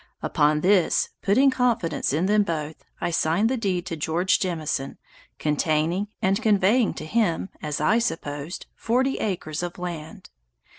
[0.23, 4.97] Upon this, putting confidence in them both, I signed the deed to George Jemison,
[5.37, 10.31] containing, and conveying to him as I supposed, forty acres of land.